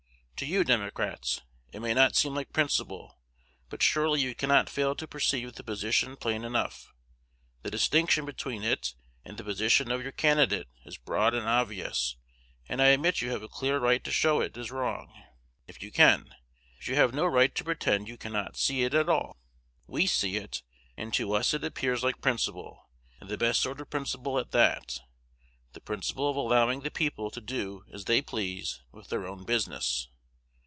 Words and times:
To 0.41 0.47
you, 0.47 0.63
Democrats, 0.63 1.41
it 1.71 1.81
may 1.81 1.93
not 1.93 2.15
seem 2.15 2.33
like 2.33 2.51
principle; 2.51 3.19
but 3.69 3.83
surely 3.83 4.21
you 4.21 4.33
cannot 4.33 4.71
fail 4.71 4.95
to 4.95 5.07
perceive 5.07 5.53
the 5.53 5.63
position 5.63 6.15
plain 6.15 6.43
enough. 6.43 6.91
The 7.61 7.69
distinction 7.69 8.25
between 8.25 8.63
it 8.63 8.95
and 9.23 9.37
the 9.37 9.43
position 9.43 9.91
of 9.91 10.01
your 10.01 10.11
candidate 10.11 10.67
is 10.83 10.97
broad 10.97 11.35
and 11.35 11.47
obvious, 11.47 12.15
and 12.67 12.81
I 12.81 12.87
admit 12.87 13.21
you 13.21 13.29
have 13.29 13.43
a 13.43 13.47
clear 13.47 13.77
right 13.77 14.03
to 14.03 14.11
show 14.11 14.41
it 14.41 14.57
is 14.57 14.71
wrong, 14.71 15.13
if 15.67 15.83
you 15.83 15.91
can; 15.91 16.33
but 16.79 16.87
you 16.87 16.95
have 16.95 17.13
no 17.13 17.27
right 17.27 17.53
to 17.53 17.63
pretend 17.63 18.07
you 18.07 18.17
cannot 18.17 18.57
see 18.57 18.81
it 18.81 18.95
at 18.95 19.09
all. 19.09 19.37
We 19.85 20.07
see 20.07 20.37
it, 20.37 20.63
and 20.97 21.13
to 21.13 21.33
us 21.33 21.53
it 21.53 21.63
appears 21.63 22.03
like 22.03 22.19
principle, 22.19 22.89
and 23.19 23.29
the 23.29 23.37
best 23.37 23.61
sort 23.61 23.79
of 23.79 23.91
principle 23.91 24.39
at 24.39 24.49
that, 24.53 25.01
the 25.73 25.81
principle 25.81 26.27
of 26.27 26.35
allowing 26.35 26.81
the 26.81 26.89
people 26.89 27.29
to 27.29 27.41
do 27.41 27.85
as 27.93 28.05
they 28.05 28.23
please 28.23 28.81
with 28.91 29.09
their 29.09 29.27
own 29.27 29.43
business. 29.45 30.07